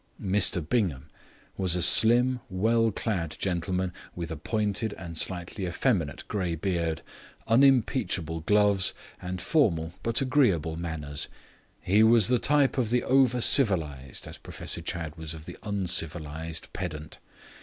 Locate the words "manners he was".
10.75-12.29